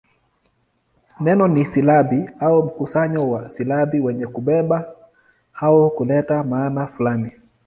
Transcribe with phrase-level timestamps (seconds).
[1.19, 4.91] Neno ni silabi au mkusanyo wa silabi wenye kubeba
[5.53, 7.31] au kuleta maana fulani.